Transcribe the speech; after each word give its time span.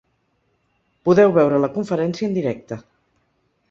Podeu 1.09 1.35
veure 1.37 1.61
la 1.67 1.71
conferència 1.79 2.31
en 2.31 2.37
directe. 2.43 2.85